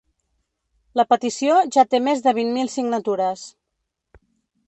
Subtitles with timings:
[0.99, 3.47] La petició ja té més de vint mil signatures.